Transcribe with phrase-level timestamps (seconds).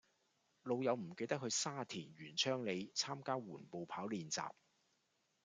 [0.63, 4.49] 老友唔記得去沙田源昌里參加緩步跑練習